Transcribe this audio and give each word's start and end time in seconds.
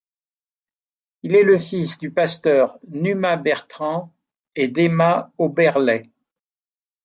Il 1.21 1.35
est 1.35 1.43
le 1.43 1.59
fils 1.59 1.99
du 1.99 2.09
pasteur 2.09 2.79
Numa 2.87 3.37
Bertrand 3.37 4.11
et 4.55 4.67
d'Émma 4.67 5.31
Auberlet. 5.37 6.09